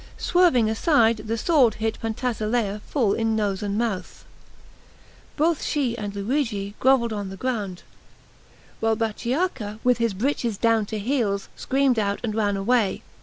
Swerving 0.17 0.67
aside, 0.67 1.17
the 1.17 1.37
sword 1.37 1.75
hit 1.75 2.01
Pantasilea 2.01 2.81
full 2.87 3.13
in 3.13 3.35
nose 3.35 3.61
and 3.61 3.77
mouth. 3.77 4.25
Both 5.37 5.61
she 5.61 5.95
and 5.95 6.15
Luigi 6.15 6.73
grovelled 6.79 7.13
on 7.13 7.29
the 7.29 7.37
ground, 7.37 7.83
while 8.79 8.95
Bachiacca, 8.95 9.77
with 9.83 9.99
his 9.99 10.15
breeches 10.15 10.57
down 10.57 10.87
to 10.87 10.97
heels, 10.97 11.49
screamed 11.55 11.99
out 11.99 12.19
and 12.23 12.33
ran 12.33 12.57
away. 12.57 13.03